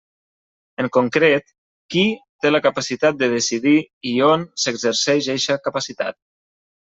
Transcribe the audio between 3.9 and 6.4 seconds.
i «on» s'exerceix eixa capacitat.